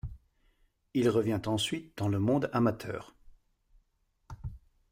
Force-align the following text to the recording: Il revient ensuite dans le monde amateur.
Il 0.95 1.09
revient 1.09 1.41
ensuite 1.45 1.95
dans 1.95 2.07
le 2.07 2.17
monde 2.17 2.49
amateur. 2.53 3.13